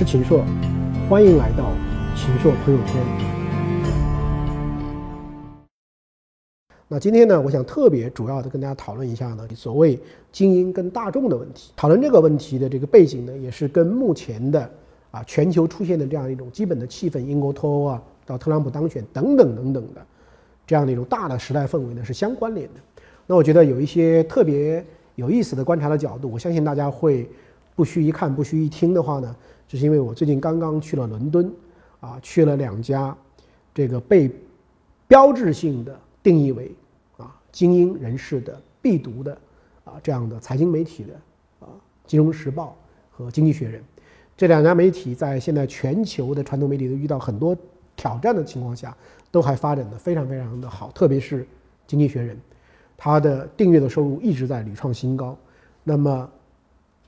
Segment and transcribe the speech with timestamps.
[0.00, 0.42] 是秦朔，
[1.10, 1.70] 欢迎来到
[2.16, 2.96] 秦朔朋友圈。
[6.88, 10.00] 那今天呢，我想特别主要的跟大家讨论一下呢，所谓
[10.32, 11.74] 精英跟大众的问题。
[11.76, 14.70] 讨论这个问题的这个背景呢，也是跟目前的
[15.10, 20.00] 啊全球出现的这样一种基本的气氛，英国脱欧啊，到特朗普当选等等等等的
[20.66, 22.80] 这样的一种大的时代氛围呢是相关联的。
[23.26, 24.82] 那我觉得有一些特别
[25.16, 27.28] 有意思的观察的角度，我相信大家会
[27.76, 29.36] 不需一看不需一听的话呢。
[29.70, 31.48] 就是因为我最近刚刚去了伦敦，
[32.00, 33.16] 啊，去了两家
[33.72, 34.28] 这个被
[35.06, 36.74] 标志性的定义为
[37.16, 39.32] 啊精英人士的必读的
[39.84, 41.12] 啊这样的财经媒体的
[41.60, 41.70] 啊
[42.04, 42.76] 《金融时报》
[43.16, 43.80] 和《经济学人》
[44.36, 47.56] 这两家媒体，在现在全球的传统媒体都遇到很多
[47.94, 48.96] 挑战的情况下，
[49.30, 50.90] 都还发展的非常非常的好。
[50.90, 51.44] 特别是
[51.86, 52.34] 《经济学人》，
[52.96, 55.38] 它的订阅的收入一直在屡创新高。
[55.84, 56.28] 那么，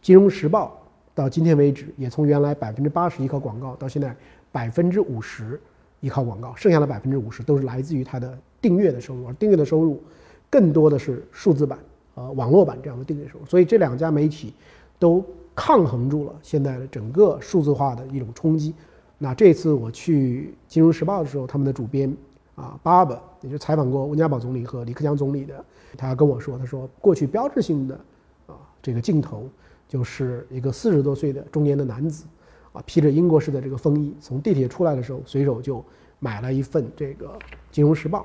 [0.07, 0.79] 《金融时报》。
[1.15, 4.17] 到今天为止，也从原来百分之八十依靠广告，到现在
[4.51, 5.61] 百分之五十
[6.01, 10.03] 依靠广告，剩下的百分之五十都是来自于它的订阅的收入，而订阅的收入
[10.49, 11.79] 更多的是数字版、
[12.15, 13.45] 呃网络版这样的订阅收入。
[13.45, 14.55] 所以这两家媒体
[14.99, 15.23] 都
[15.55, 18.75] 抗衡住了现在的整个数字化的一种冲击。
[19.19, 22.15] 那这次我去《金融时报》的时候，他们的主编
[22.55, 25.65] 啊，巴巴，也就采访过温家宝总理和李克强总理的，
[25.97, 27.95] 他跟我说，他说过去标志性的
[28.47, 29.47] 啊这个镜头。
[29.93, 32.25] 就是一个四十多岁的中年的男子，
[32.73, 35.85] 啊，披着英国式的这个风衣，从地铁出来的时候，随手就
[36.19, 37.27] 买了一份这个
[37.71, 38.21] 《金融时报》，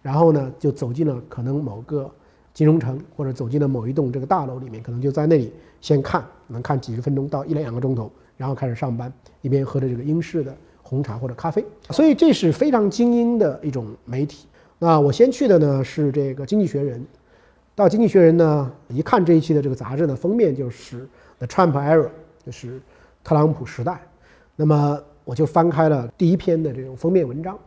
[0.00, 2.10] 然后呢，就走进了可能某个
[2.54, 9.12] 金融城，或者走进了某一栋这个大楼里面，可能就在那里先看，能看几十分钟到一两个钟头，然后开始上班，
[9.42, 11.62] 一边喝着这个英式的红茶或者咖啡。
[11.90, 14.46] 所以这是非常精英的一种媒体。
[14.78, 16.98] 那我先去的呢是这个《经济学人》。
[17.80, 21.08] 到《经济学人》呢，一看这一期的这个杂志的封面就是
[21.38, 22.10] The Trump Era，
[22.44, 22.78] 就是
[23.24, 24.02] 特朗普时代。
[24.54, 27.58] 那么我就翻开了第一篇的这种封面文章。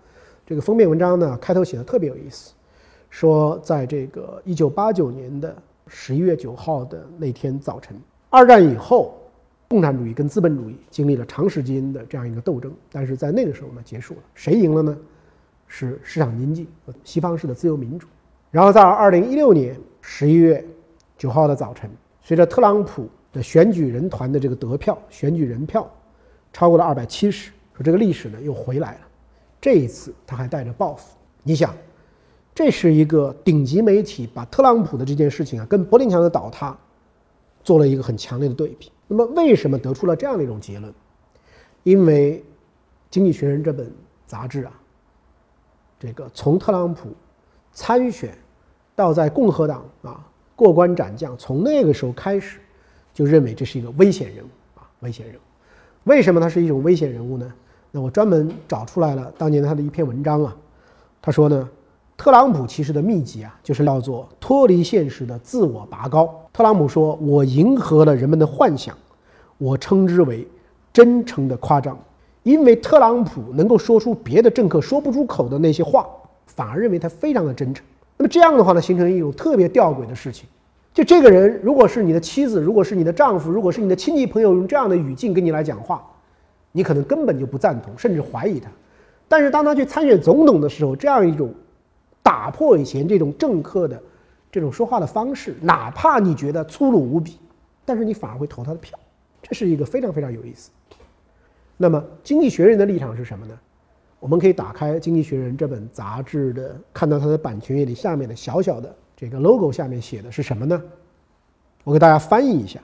[0.45, 2.53] 这个封面文章呢，开头写的特别有意思，
[3.09, 5.55] 说在这个1989年的
[5.89, 7.99] 11月9号的那天早晨，
[8.29, 9.17] 二战以后，
[9.67, 14.19] 共产主义跟资本主义经历了长时间的这样一个斗争，但是在那个时候呢，结束了。
[14.35, 14.95] 谁赢了呢？
[15.67, 18.05] 是市场经济和西方式的自由民主。
[18.51, 19.75] 然后在2016年。
[20.05, 20.63] 十一月
[21.17, 21.89] 九号的早晨，
[22.21, 25.89] 随着特朗普的选举人团的这个得票，选举人票
[26.51, 28.99] 超过了二百七十，说这个历史呢又回来了。
[29.61, 31.15] 这一次他还带着报复。
[31.41, 31.73] 你想，
[32.53, 36.77] 这是一个顶级媒体把特朗普的这件事情啊，跟柏林墙的倒塌
[37.63, 38.91] 做了一个很强烈的对比。
[39.07, 40.93] 那么为什么得出了这样的一种结论？
[41.83, 42.39] 因为
[43.09, 43.89] 《经济学人》这本
[44.27, 44.73] 杂志啊，
[45.97, 47.07] 这个从特朗普
[47.71, 48.37] 参选。
[48.95, 52.59] 到在共和党啊过关斩将，从那个时候开始，
[53.13, 55.39] 就认为这是一个危险人物啊，危险人物。
[56.03, 57.51] 为什么他是一种危险人物呢？
[57.91, 60.55] 那我专门找出来了当年他的一篇文章啊。
[61.21, 61.69] 他说呢，
[62.17, 66.33] 特朗普其实的秘籍啊，就是叫做脱离现实的自我拔高。
[66.51, 68.95] 特朗普说：“我迎合了人们的幻想，
[69.57, 70.47] 我称之为
[70.91, 71.97] 真诚的夸张。”
[72.43, 76.05] 因为特朗普能够说出别的政客说不出口的那些话，
[76.45, 77.85] 反而认为他非常的真诚。
[78.23, 80.47] 那么这样的话呢，形成一种特别吊诡的事情，
[80.93, 86.01] 就这个人如果是你的妻子，如果是你的丈夫，如果是你的亲戚朋友，用这样的语境跟你来讲话，
[86.71, 88.71] 你可能根本就不赞同，甚至怀疑他。
[89.27, 91.53] 但是当他去参选总统的时候，这样一种
[92.21, 94.01] 打破以前这种政客的
[94.49, 97.37] 这种说话的方式，哪怕你觉得粗鲁无比，
[97.83, 98.97] 但是你反而会投他的票，
[99.41, 100.71] 这是一个非常非常有意思。
[101.75, 103.59] 那么《经济学人》的立场是什么呢？
[104.23, 110.81] 我们可以打开《经济学人》这本杂志的，看到它的版权页里下面的小小的这个 logo 下面写的是什么呢？
[111.83, 112.79] 我给大家翻译一下，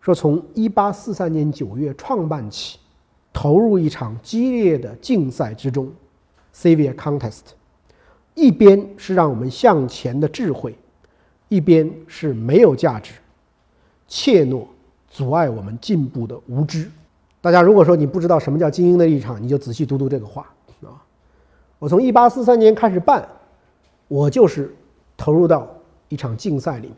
[0.00, 2.78] 说从1843年9月创办起，
[3.34, 5.92] 投入一场激烈的竞赛之中
[6.54, 7.42] s a v i o r Contest，
[8.34, 10.74] 一边是让我们向前的智慧，
[11.50, 13.12] 一边是没有价值、
[14.06, 14.64] 怯懦、
[15.06, 16.90] 阻碍我们进步的无知。
[17.42, 20.50] 大家如果说你不知道什么叫精英的立场，你就仔细读读这个话。
[21.78, 23.28] 我从一八四三年开始办，
[24.08, 24.74] 我就是
[25.16, 25.68] 投入到
[26.08, 26.96] 一场竞赛里面，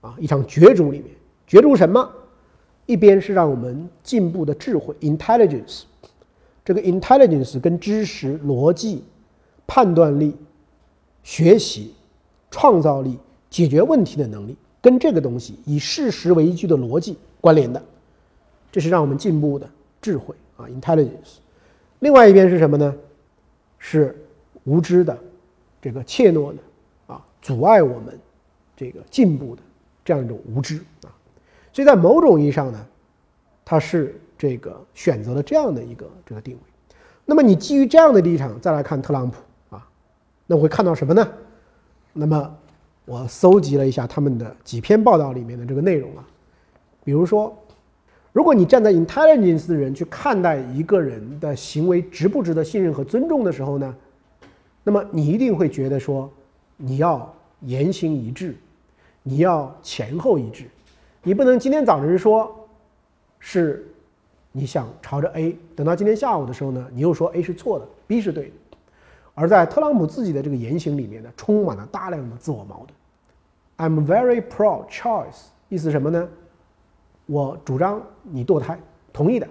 [0.00, 1.10] 啊，一场角逐里面。
[1.46, 2.10] 角逐什么？
[2.86, 5.82] 一边是让我们进步的智慧 （intelligence），
[6.64, 9.04] 这个 intelligence 跟知识、逻辑、
[9.66, 10.36] 判断力、
[11.22, 11.94] 学习、
[12.50, 13.18] 创造力、
[13.48, 17.82] 解决问题的能力，跟这个东西以事实为依据的逻辑关联的，
[18.72, 19.66] 这是让我们进步的
[20.02, 21.38] 智慧啊，intelligence。
[22.00, 22.94] 另外一边是什么呢？
[23.86, 24.16] 是
[24.64, 25.18] 无知的，
[25.82, 28.18] 这个怯懦的，啊，阻碍我们
[28.74, 29.60] 这个进步的
[30.02, 31.12] 这样一种无知啊，
[31.70, 32.86] 所以在某种意义上呢，
[33.62, 34.44] 它是这。
[34.44, 36.60] 这个选择了这样的一个这个定位。
[37.24, 39.38] 那么你基于这样的立场再来看特朗普
[39.74, 39.88] 啊，
[40.46, 41.26] 那我会看到什么呢？
[42.12, 42.54] 那么
[43.06, 46.28] 我搜集了一下他们的几篇报道里面的这个内容啊，
[47.04, 47.56] 比如说，
[48.34, 53.94] 如果你站在 intelligence 的人去看待一个人的行为值不值得信任和尊重的时候呢，
[54.82, 56.28] 那么你一定会觉得说，
[56.76, 58.56] 你要言行一致，
[59.22, 60.64] 你要前后一致，
[61.22, 62.68] 你不能今天早晨说
[63.38, 63.88] 是。
[64.56, 68.52] 你想朝着 A，等到今天下午的时候呢，你又说 A 是错的，B 是对的。
[69.34, 72.86] 而在特朗普自己的这个言行里面呢，充满了大量的自我矛
[73.76, 73.90] 盾。
[73.90, 76.28] I'm very proud choice，意思什么呢？
[77.26, 78.78] 我主张你堕胎，
[79.12, 79.46] 同意的。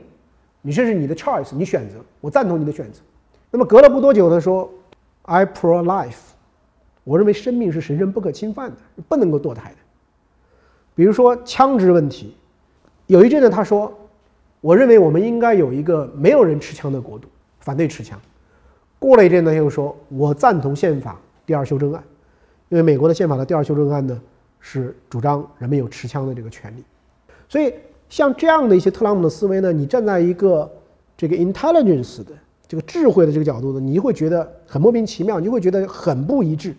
[0.61, 2.99] 你这是你的 choice，你选择，我赞同你的选择。
[3.51, 4.69] 那么隔了不多久，他说
[5.23, 6.17] ，I pro-life，
[7.03, 8.77] 我认为生命是神圣不可侵犯的，
[9.07, 9.77] 不能够堕胎的。
[10.95, 12.35] 比如说枪支问题，
[13.07, 13.91] 有一阵呢，他说。
[14.63, 17.27] 我认为我们应该有一个没有人持枪的国度，
[17.59, 18.17] 反对持枪。
[18.97, 22.01] 过了一阵呢，又说我赞同宪法第二修正案，
[22.69, 24.17] 因为美国的宪法的第二修正案呢
[24.61, 26.83] 是主张人们有持枪的这个权利。
[27.53, 27.71] 所以
[28.09, 30.67] 像这样的一些特朗普的思维呢，你站在一个
[31.15, 32.31] 这个 intelligence 的
[32.67, 36.75] 这个智慧的这个角度呢，你会觉得很莫名其妙，你会觉得很不一致。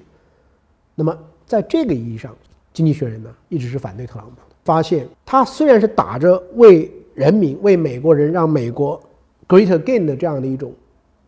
[0.97, 1.17] 那么
[1.47, 2.35] 在这个意义上，
[2.73, 4.43] 经济学人呢一直是反对特朗普的。
[4.65, 9.01] 发现他虽然是打着为人民为美国人让美国
[9.47, 10.73] great again 的这样的一种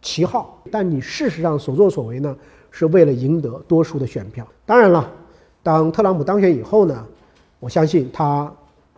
[0.02, 2.36] 旗号，但你事实上所作所为呢，
[2.72, 4.44] 是为了赢得多数的选票。
[4.64, 5.08] 当然了，
[5.62, 7.06] 当特朗普当选以后呢，
[7.60, 8.52] 我相信他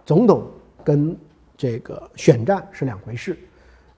[0.08, 0.42] 总统
[0.82, 1.14] 跟
[1.54, 3.38] 这个选战是两回事。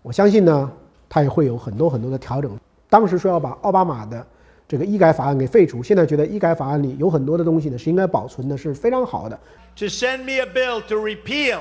[0.03, 0.69] 我相信呢，
[1.09, 2.59] 他也会有很多很多的调整。
[2.89, 4.27] 当时说要把奥巴马的
[4.67, 9.39] 这个医改法案给废除，现在觉得医改法案里有很多的东西呢是应该保存的，是非常好的。
[9.77, 11.61] To send me a bill to repeal.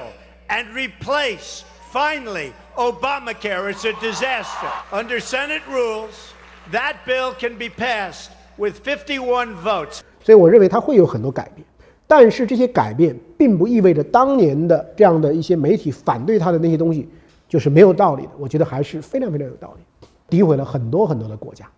[0.50, 3.72] and replace finally Obamacare.
[3.72, 4.72] It's a disaster.
[4.92, 6.34] Under Senate rules,
[6.72, 10.01] that bill can be passed with 51 votes.
[10.24, 11.66] 所以我认为它会有很多改变，
[12.12, 17.08] 但是这些改变并不意味着当年的这样的一些媒体反对他的那些东西
[17.48, 18.32] 就是没有道理的。
[18.40, 21.70] 我觉得还是非常非常有道理，诋毁了很多很多的国家，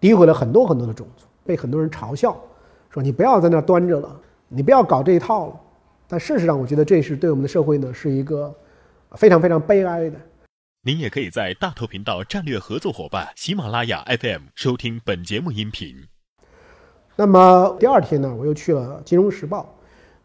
[0.00, 2.40] 诋毁了很多很多的种族，被很多人嘲笑，
[2.88, 4.16] 说你不要在那端着了，
[4.46, 5.60] 你不要搞这一套了。
[6.06, 8.54] 但事实上，我觉得这是对我们的社会呢，是一个
[9.16, 10.16] 非常非常悲哀的。
[10.82, 16.06] 您也可以在大头频道战略合作伙伴喜马拉雅 FM 收听本节目音频。
[17.16, 19.74] 那么第二天呢，我又去了《金融时报》，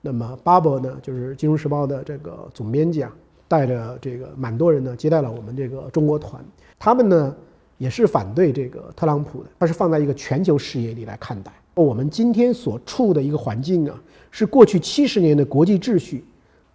[0.06, 3.12] 那么巴伯呢，就是《金融时报》的这个总编辑啊，
[3.48, 6.46] 带着这个蛮多人呢，接待了我们这个中国团。
[6.78, 7.36] 他们呢，
[7.80, 14.00] 也是反对这个特朗普的，他是放在一个全球视野里来看待我们今天所处的一个环境啊。
[14.30, 16.24] 是过去七十年的国际秩序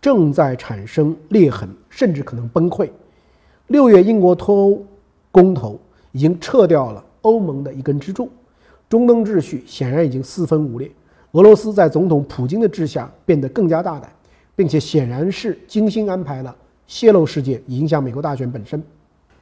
[0.00, 2.91] 正在产生裂痕，甚至可能崩溃。
[3.69, 4.85] 六月英国脱欧
[5.31, 5.79] 公投
[6.11, 8.29] 已经撤掉了欧盟的一根支柱，
[8.88, 10.91] 中东秩序显然已经四分五裂。
[11.32, 14.10] 俄罗斯在总统普京的治下变得更加大胆，
[14.56, 16.55] 并且显然是精心安排了
[16.87, 18.82] 泄露事件，影响美国大选本身。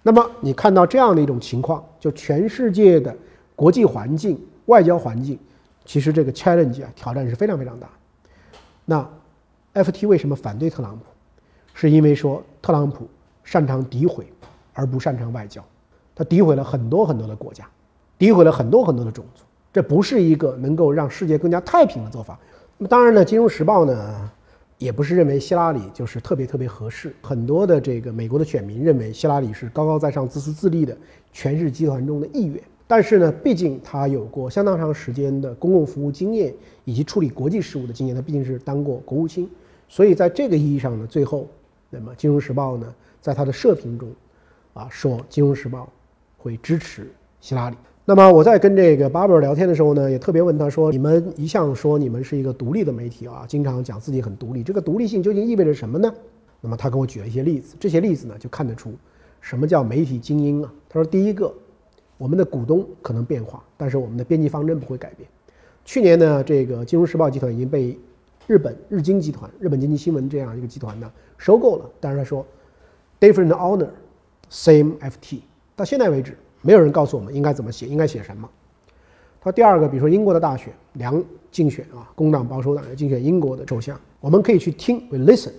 [0.02, 3.14] 那么你看到这样的一种情况，就全世界的
[3.56, 5.38] 国际环境、外交环境，
[5.84, 7.88] 其实这个 challenge 啊挑战是非常非常大。
[8.84, 9.10] 那
[9.74, 11.04] ，FT 为什么反对特朗普？
[11.74, 13.08] 是因为说特朗普
[13.44, 14.26] 擅长诋毁，
[14.72, 15.64] 而不擅长外交。
[16.14, 17.64] 他诋毁了很多很多的国家，
[18.18, 19.44] 诋毁了很多很多的种族，
[19.78, 22.36] 这不是一个能够让世界更加太平的做法。
[22.78, 24.28] 那么当然呢，《金融时报》呢，
[24.76, 27.14] 也不是认为希拉里就是特别特别合适。
[27.22, 30.98] 很多的这个美国的选民认为希拉里是高高在上、自私自利的
[31.32, 32.60] 权势集团中的一员。
[32.88, 36.52] 但是呢，毕竟他有过相当长时间的公共服务经验
[36.84, 39.48] 以及处理国际事务的经验，他毕竟是当过国务卿，
[39.88, 41.46] 所以在这个意义上呢，最后，
[41.88, 44.10] 那么《金融时报》呢，在他的社评中，
[44.74, 45.84] 啊，说《金融时报》
[46.36, 47.08] 会支持
[47.40, 47.76] 希拉里。
[48.08, 56.10] 那么我在跟这个巴贝尔聊天的时候呢，也特别问他说：“你们一向说你们是一个独立的媒体啊，经常讲自己很独立，这个独立性究竟意味着什么呢？”
[56.62, 58.94] 那么他给我举了一些例子，这些例子呢，就看得出
[59.42, 60.72] 什么叫媒体精英啊。
[60.88, 61.52] 他说：“第一个。”
[62.16, 65.28] 我们的股东可能变化，但是我们的编辑方针不会改变。
[65.84, 67.96] 去年呢，这个金融时报集团已经被
[68.46, 71.84] 日本日经集团、日本经济新闻这样一个集团呢收购了。
[72.00, 72.44] 但是他说
[73.20, 73.88] ，different owner,
[74.50, 75.40] same FT。
[75.76, 78.48] 到现在为止，没有人告诉我们应该怎么写，应该写什么。
[79.40, 81.22] 他，第二个，比如说英国的大选，梁
[81.52, 85.52] 竞选啊，工党保守党要竞选英国的首相，我们可以去听，we listen，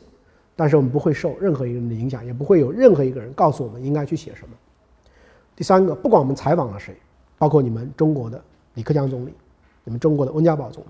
[0.55, 4.55] 但是我们不会受任何一个人的影响，也不会有任何一个人告诉我们应该去写什么。
[5.55, 6.93] 第三个，不管我们采访了谁，
[7.37, 8.41] 包括你们中国的
[8.73, 9.33] 李克强总理，
[9.85, 10.87] 你们中国的温家宝总理，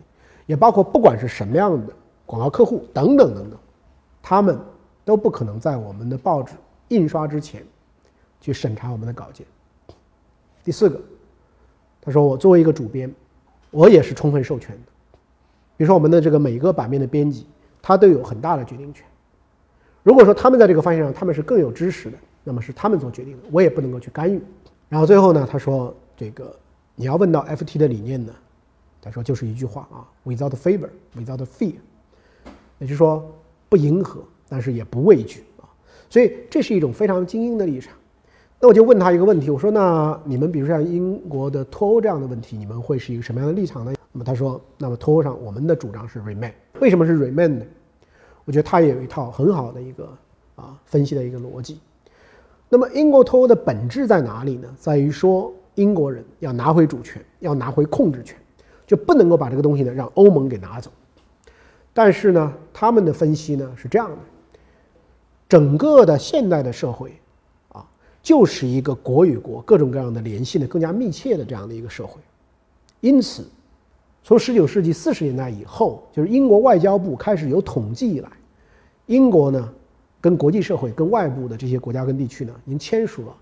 [0.48, 1.94] 也包括不管是什么样的
[2.26, 3.60] 广告客户等等等等，
[4.24, 4.60] 他们
[5.06, 6.56] 都不可能在我们的报纸
[6.88, 7.64] 印刷之前
[8.42, 9.46] 去审查我们的稿件。
[10.70, 11.02] 第四个，
[12.00, 13.12] 他说我作为一个主编，
[13.72, 14.92] 我也是充分授权的。
[15.76, 17.48] 比如说我们的这个每个版面的编辑，
[17.82, 19.04] 他都有很大的决定权。
[20.04, 24.40] 如果说他们在这个方向上他们是更有知识的，那么是他们做决定的，我也不能够去干预。
[24.90, 26.56] 然后最后呢，他说这个
[26.94, 28.32] 你要问到 FT 的理念呢，
[29.02, 31.74] 他说就是一句话啊，without favor, without fear，
[32.78, 33.28] 也就是说
[33.70, 35.66] 不迎合，但是也不畏惧啊。
[36.12, 37.92] 所以这是一种非常精英的立场。
[38.62, 43.94] 那我就问他一个问题，我说那你们比如像英国的脱欧这样的问题，你们会是一个什么样的立场呢？
[44.12, 46.52] 那么他说，那么脱欧上我们的主张是 remain。
[46.82, 47.66] 为什么是 remain 呢？
[48.44, 50.10] 我觉得他也有一套很好的一个
[50.58, 51.80] 啊分析的一个逻辑。
[52.68, 54.68] 那么英国脱欧的本质在哪里呢？
[54.78, 58.36] 在于说英国人要拿回主权，要拿回控制权，
[58.86, 60.92] 就不能够把这个东西呢让欧盟给拿走。
[61.94, 64.18] 但是呢，他们的分析呢是这样的：
[65.48, 67.14] 整个的现代的社会。
[68.30, 72.22] 就是一个国与国各种各样的联系呢更加密切的这样的一个社会，
[73.02, 73.44] 因此，
[74.22, 78.30] 从十九世纪四十年代以后，就是英国外交部开始有统计以来，
[79.08, 79.68] 英国呢
[80.22, 83.36] 跟国际社会、跟外部的这些国家跟地区呢，已经签署了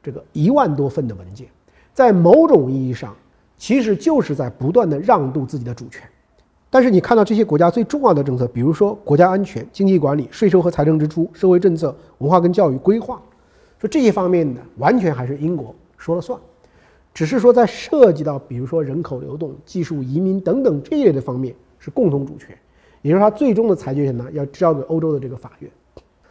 [0.00, 1.48] 这个一万多份的文件，
[1.92, 3.16] 在某种意义上，
[3.56, 6.08] 其实就是在不断的让渡自己的主权。
[6.70, 13.20] 但是你看到这些国家最重要的政策，比如说国家安全、经济管理、税收和财政支出、社会政策、文化跟教育规划。
[13.80, 16.38] 说这些方面呢，完全还是英国说了算，
[17.14, 22.58] 只是说在涉及到比如说人口流动、技术移民等等这一类的方面是共同主权，
[23.02, 25.70] 也就是他最终的裁决权呢要交给欧洲的这个法院。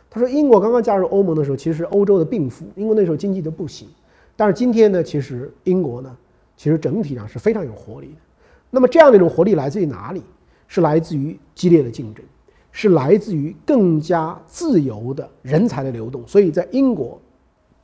[0.10, 3.88] 他说，英国刚刚加入欧盟的时候，其实是欧洲的病夫，英国那时候经济都不行，
[4.36, 6.16] 但是今天呢，其实英国呢，
[6.56, 8.18] 其实整体上是非常有活力的。
[8.70, 10.22] 那么这样的一种活力来自于哪里？
[10.68, 12.26] 是来自于激烈的竞争，
[12.74, 16.28] 是来自于更加自由的人才的流动。
[16.28, 17.18] 所以在英国。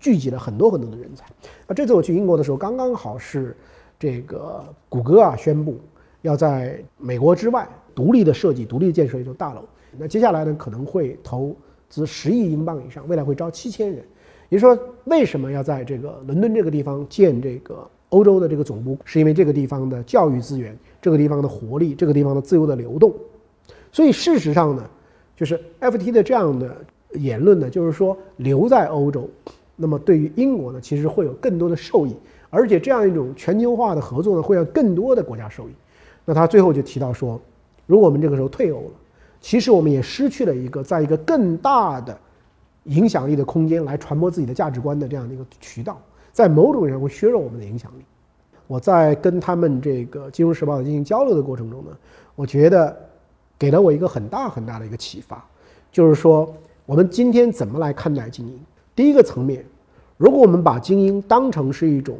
[0.03, 1.25] 聚集了很多很多的人才。
[1.65, 3.55] 那这次我去英国的时候，刚刚好是
[3.97, 5.79] 这个谷歌啊宣布
[6.23, 9.63] 要在美国之外独立的设计、独立建设一座大楼。
[9.97, 11.55] 那接下来呢，可能会投
[11.87, 14.03] 资十亿英镑以上，未来会招七千人。
[14.49, 18.97] 也就是说，为什么要在这个伦敦这个地方建这个欧洲的这个总部？
[19.05, 23.15] 是因为这个地方的教育资源、这个地方的活力、这个地方的自由的流动。
[23.89, 24.83] 所以事实上呢，
[25.33, 26.75] 就是 FT 的这样的
[27.13, 29.29] 言论呢，就是说留在欧洲。
[29.83, 32.15] 那么对于英国呢，其实会有更多的受益，
[32.49, 35.73] 而且这样一种全球化的合作呢，会让更多的国家受益。
[36.23, 37.37] 那他最后就提到说，
[37.85, 38.91] 如果我们这个时候退欧了，
[39.41, 42.17] 其实我们也失去了一个在一个更大的
[42.85, 48.05] 影响力的空间来传播自己的价值观的这样的一个渠道，在某种意义上会削弱我们的影响力。
[48.67, 51.91] 我在跟他们这个《金融时报》进行交流的过程中呢，
[52.35, 52.97] 我觉得
[53.59, 55.45] 给了我一个很大很大的一个启发，
[55.91, 56.51] 就是说
[56.85, 58.57] 我们今天怎么来看待精英？
[58.95, 59.65] 第一个层面，
[60.23, 62.17] 如果我们把精英当成是一种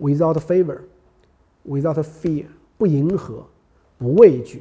[0.00, 0.78] without favor、
[1.64, 3.46] without fear 不迎合、
[3.96, 4.60] 不畏惧，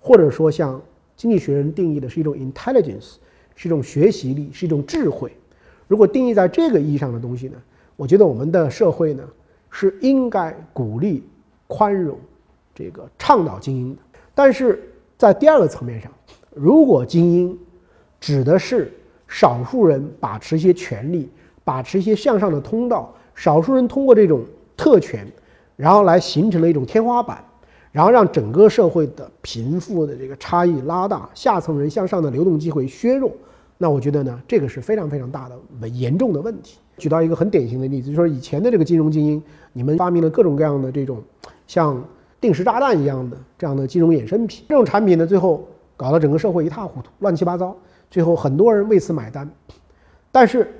[0.00, 0.80] 或者说像
[1.14, 3.16] 经济学人定义的是一种 intelligence，
[3.54, 5.30] 是一种学习力，是一种智慧。
[5.86, 7.58] 如果定义在这个意义上的东西呢，
[7.96, 9.22] 我觉得我们的社会呢
[9.68, 11.22] 是应该鼓励、
[11.66, 12.18] 宽容、
[12.74, 14.00] 这个倡导精英的。
[14.34, 16.10] 但是在第二个层面上，
[16.54, 17.58] 如果精英
[18.18, 18.90] 指的是
[19.28, 21.28] 少数人把持一些权利，
[21.64, 23.12] 把持一些向上的通道。
[23.34, 24.42] 少数人通过这种
[24.76, 25.26] 特权，
[25.74, 27.42] 然后来形成了一种天花板，
[27.90, 33.32] 然后让整个社会的贫富的这个差异拉大，下层人向上的流动机会削弱。
[33.76, 36.78] 那我觉得呢，这个是非常非常大的、严重的问题。
[36.96, 39.42] 举到一个很典型的例子，就是说以前的这个金融精英，
[39.72, 41.20] 你们发明了各种各样的这种
[41.66, 42.00] 像
[42.40, 45.66] 定时炸弹一样的这样的金融衍生品，这种产品呢，最后
[45.96, 47.76] 搞得整个社会一塌糊涂、乱七八糟。
[48.12, 49.50] 最后很多人为此买单，
[50.30, 50.72] 但是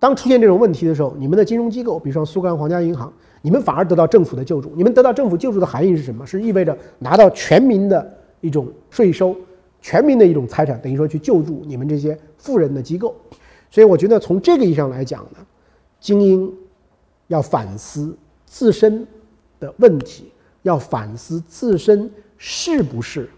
[0.00, 4.72] 当出现这种问题的时候，你们的金融机构，比如说苏格兰皇家银行，你们反而得到政府的救助。
[4.74, 6.26] 你们得到政府救助的含义是什么？
[6.26, 9.36] 是意味着拿到全民的一种税收，
[9.82, 13.14] 全民的一种财产，等于说去救助你们这些富人的机构。
[13.70, 15.38] 所以我觉得从这个意义上来讲呢，
[16.00, 16.50] 精英
[17.28, 18.16] 要反思
[18.46, 19.06] 自身
[19.60, 23.28] 的问题，要反思自身是不是。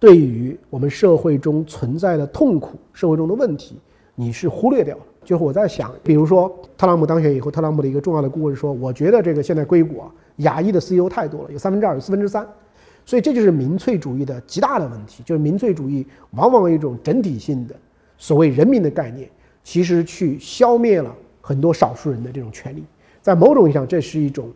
[0.00, 3.76] 对于我们社会中存在的痛苦、社会中的问题，
[4.16, 4.98] 你是忽略掉。
[5.24, 12.46] 就是我在想，比如说特朗普当选以后，特朗普的一个重要的顾问说：“我觉得这个现在硅谷啊，亚裔的 CEO 太多了，有三分之二，有四分之三。”
[13.04, 15.22] 所以这就是民粹主义的极大的问题。
[15.24, 17.74] 就是民粹主义往往一种整体性的
[18.16, 19.28] 所谓人民的概念，
[19.64, 22.84] 其实去消灭了很多少数人的这种权利。
[23.20, 24.50] 在某种意义上，这是一种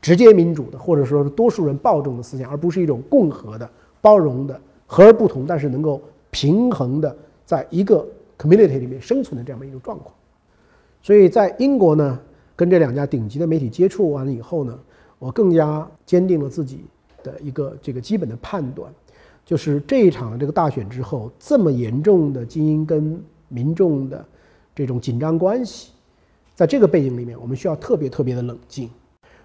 [0.00, 3.68] 直接民主的，或者说是多数人暴政的思想，而不是一种共和的、
[4.00, 4.60] 包容的。
[4.92, 6.02] 和而不同，但是能够
[6.32, 8.04] 平衡的，在一个
[8.40, 10.14] community 里面生存的这样的一种状况。
[11.02, 12.18] 所以在英国呢，
[12.56, 14.78] 跟这两家顶级的媒体接触完了以后呢，
[15.18, 16.84] 我更加坚定了自己
[17.22, 18.90] 的一个这个基本的判断，
[19.44, 24.24] 就是这一场这个大选之后，这么严重的精英跟民众的
[24.74, 25.92] 这种紧张关系，
[26.54, 28.88] 在这个背景里面，我们需要特别特别的冷静。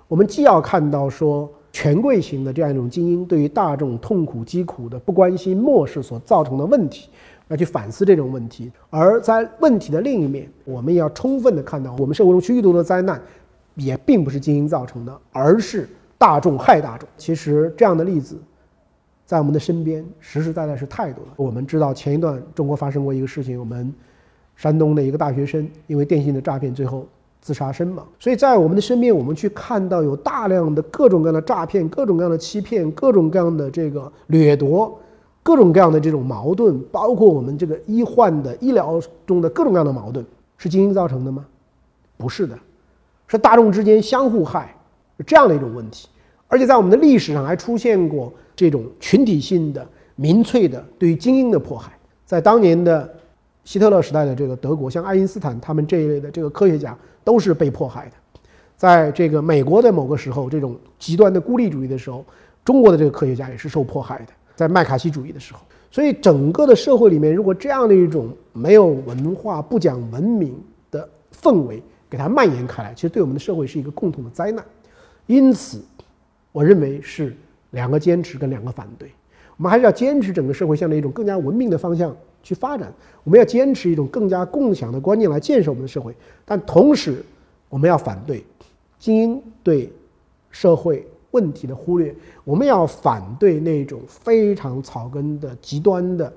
[0.08, 7.10] 我们既要看到说权贵型的这样一种精英对于大众痛苦疾苦的不关心漠视所造成的问题。
[7.48, 13.22] 要去反思这种问题，而在问题的另一面，我们也要充分的看到，我们社会中许多的灾难，
[13.76, 15.88] 也并不是精英造成的，而是
[16.18, 17.08] 大众害大众。
[17.18, 18.36] 其实这样的例子，
[19.26, 21.34] 在我们的身边实实在在是太多了。
[21.36, 23.94] 我们知道前一段中国发生过一个事情，我们
[24.56, 27.06] 山东的一个大学生因为电信的诈骗最后
[27.42, 28.08] 自杀身亡。
[28.20, 35.00] 所以在我们的身边，我们去看到有大量的各种各样的诈骗、各种各样的欺骗、各种各样的这个掠夺。
[35.46, 40.26] 各种各样的这种矛盾，包括我们这个医患的医疗中的各种各样的矛盾，
[40.58, 41.46] 是精英造成的吗？
[42.18, 42.58] 不是的，
[43.28, 44.76] 是大众之间相互害，
[45.20, 46.10] 是这样的一种问题。
[46.48, 51.92] 而且在我们的历史上还出现过这种群体性的民粹的对于精英的迫害。
[52.26, 53.08] 在当年的
[53.64, 58.14] 希特勒时代的这个德国，像爱因斯坦他们这一类的这个科学家都是被迫害的。
[58.76, 62.26] 在这个美国的某个时候，这种极端的孤立主义的时候，
[62.64, 64.28] 中国的这个科学家也是受迫害的。
[64.56, 65.60] 在麦卡锡主义的时候，
[65.92, 70.58] 所以整个的社会里面，如果这样的一种没有文化、不讲文明
[70.90, 74.64] 的氛围给它蔓延开来，其实对我们的社会是一个共同的灾难。
[75.28, 75.84] 因此，
[76.52, 77.36] 我认为是
[77.72, 79.10] 两个坚持跟两个反对。
[79.58, 86.16] 我们还是要坚持整个社会向着一种更加文明的方向去发展，我们要坚持一种更加共享的观念来建设我们的社会。
[86.46, 87.24] 但同时，
[87.70, 88.44] 我们要反对
[89.00, 89.92] 精英对
[90.50, 91.06] 社会。
[91.36, 96.32] 问题的忽略，我们要反对那种非常草根的极端的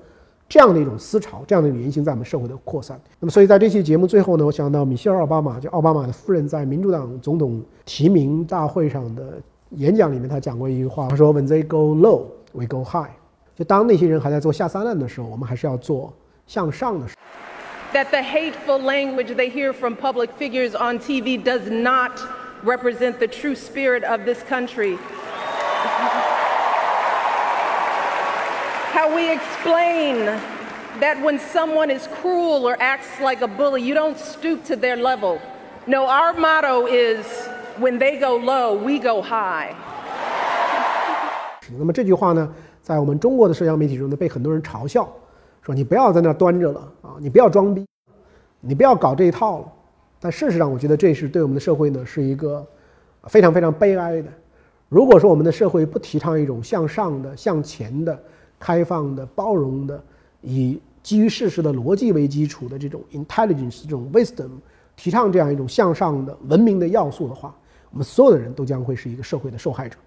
[0.49, 2.99] 这样的一种思潮，这样的一种言行在我们社会的扩散。
[3.19, 9.39] 那么，所以在这期节目最后呢，我想到米歇尔·奥巴马，就奥巴马的夫人在民主党总统提名大会上的
[9.77, 13.11] 演讲里面，他讲过一句话，他说：“When they go low, we go high。”
[13.55, 16.11] 就当那些人还在做下三滥的时候，我们还是要做
[16.47, 17.05] 向上的。
[17.93, 22.11] That the hateful language they hear from public figures on TV does not.
[22.62, 24.98] represent the true spirit of this country.
[28.92, 30.26] How we explain
[31.00, 34.96] that when someone is cruel or acts like a bully, you don't stoop to their
[34.96, 35.40] level.
[35.86, 37.26] No, our motto is
[37.78, 39.74] when they go low, we go high.
[41.76, 42.48] 那么这句话呢，
[42.80, 45.08] 在我们中国的社交媒体中呢，被很多人嘲笑，
[45.60, 47.84] 说你不要在那端着了啊，你不要装逼，
[48.60, 49.66] 你不要搞这一套了。
[50.19, 52.65] 但事实上，我觉得这是对我们的社会呢，是一个
[53.27, 54.27] 非常非常悲哀的。
[54.89, 58.21] 如果说我们的社会不提倡一种向上的、向前的、
[58.59, 60.03] 开放的、包容的，
[60.41, 64.49] 以基于事实的逻辑为基础的这种 intelligence、这种 wisdom，
[64.95, 67.55] 提倡这样一种向上的文明的要素的话，
[67.91, 69.97] 我们所有的人都将会是一个社会的受害者。